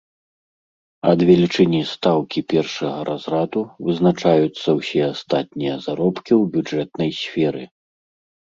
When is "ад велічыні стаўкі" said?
1.09-2.39